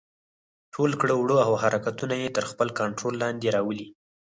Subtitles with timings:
[0.73, 3.87] ټول کړه وړه او حرکتونه يې تر خپل کنټرول لاندې راولي.